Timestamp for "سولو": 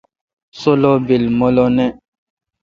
0.59-0.93